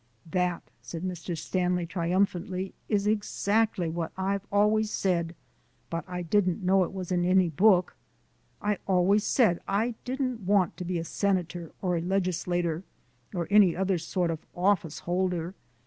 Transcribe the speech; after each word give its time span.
"That," 0.31 0.63
said 0.81 1.03
Mr. 1.03 1.37
Stanley, 1.37 1.87
"is 2.89 3.05
exactly 3.05 3.87
what 3.87 4.11
I've 4.17 4.41
always 4.51 4.89
said, 4.89 5.35
but 5.91 6.03
I 6.07 6.23
didn't 6.23 6.63
know 6.63 6.83
it 6.83 6.91
was 6.91 7.11
in 7.11 7.23
any 7.23 7.49
book. 7.49 7.95
I 8.63 8.79
always 8.87 9.23
said 9.23 9.59
I 9.67 9.93
didn't 10.03 10.39
want 10.39 10.75
to 10.77 10.85
be 10.85 10.97
a 10.97 11.03
senator 11.03 11.71
or 11.83 11.97
a 11.97 12.01
legislator, 12.01 12.81
or 13.35 13.47
any 13.51 13.75
other 13.75 13.99
sort 13.99 14.31
of 14.31 14.39
office 14.55 14.97
holder. 15.01 15.53